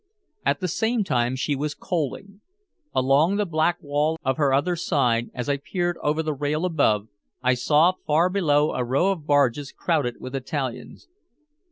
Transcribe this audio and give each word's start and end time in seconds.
At 0.43 0.61
the 0.61 0.67
same 0.67 1.03
time 1.03 1.35
she 1.35 1.55
was 1.55 1.75
coaling. 1.75 2.41
Along 2.91 3.35
the 3.35 3.45
black 3.45 3.77
wall 3.83 4.17
of 4.25 4.37
her 4.37 4.51
other 4.51 4.75
side, 4.75 5.29
as 5.35 5.47
I 5.47 5.57
peered 5.57 5.99
over 6.01 6.23
the 6.23 6.33
rail 6.33 6.65
above, 6.65 7.07
I 7.43 7.53
saw 7.53 7.91
far 8.07 8.27
below 8.27 8.73
a 8.73 8.83
row 8.83 9.11
of 9.11 9.27
barges 9.27 9.71
crowded 9.71 10.15
with 10.19 10.33
Italians. 10.35 11.07